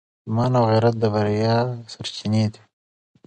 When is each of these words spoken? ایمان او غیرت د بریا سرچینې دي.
ایمان 0.25 0.51
او 0.59 0.65
غیرت 0.71 0.95
د 0.99 1.03
بریا 1.13 1.55
سرچینې 1.93 2.43
دي. 2.53 2.61